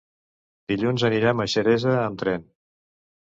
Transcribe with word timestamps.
Dilluns 0.71 1.03
anirem 1.09 1.43
a 1.45 1.47
Xeresa 1.53 1.93
amb 1.99 2.21
tren. 2.23 2.47